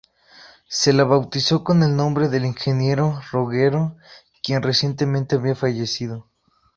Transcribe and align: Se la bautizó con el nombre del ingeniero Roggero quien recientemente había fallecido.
Se 0.67 0.93
la 0.93 1.03
bautizó 1.03 1.63
con 1.63 1.83
el 1.83 1.95
nombre 1.95 2.27
del 2.27 2.45
ingeniero 2.45 3.21
Roggero 3.29 3.97
quien 4.41 4.63
recientemente 4.63 5.35
había 5.35 5.53
fallecido. 5.53 6.27